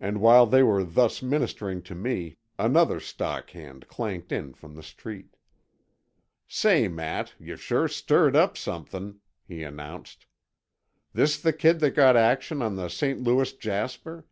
And 0.00 0.20
while 0.20 0.44
they 0.44 0.64
were 0.64 0.82
thus 0.82 1.22
ministering 1.22 1.80
to 1.82 1.94
me 1.94 2.38
another 2.58 2.98
stockhand 2.98 3.86
clanked 3.86 4.32
in 4.32 4.54
from 4.54 4.74
the 4.74 4.82
street. 4.82 5.36
"Say, 6.48 6.88
Matt, 6.88 7.34
yuh 7.38 7.54
sure 7.54 7.86
stirred 7.86 8.34
up 8.34 8.56
somethin'," 8.58 9.20
he 9.46 9.62
announced. 9.62 10.26
"This 11.12 11.40
the 11.40 11.52
kid 11.52 11.78
that 11.78 11.92
got 11.92 12.16
action 12.16 12.60
on 12.60 12.74
the 12.74 12.88
St. 12.88 13.20
Louis 13.20 13.52
jasper? 13.52 14.26